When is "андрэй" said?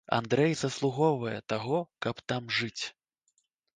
0.17-0.53